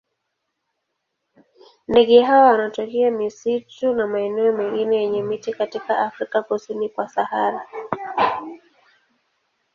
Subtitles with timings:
[1.87, 7.67] Ndege hawa wanatokea misitu na maeneo mengine yenye miti katika Afrika kusini kwa Sahara.